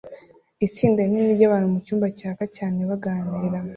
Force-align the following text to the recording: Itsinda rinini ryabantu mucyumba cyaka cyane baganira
Itsinda 0.67 0.99
rinini 1.07 1.33
ryabantu 1.37 1.67
mucyumba 1.73 2.07
cyaka 2.19 2.43
cyane 2.57 2.79
baganira 2.89 3.59